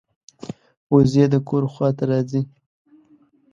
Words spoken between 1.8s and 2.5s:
ته راځي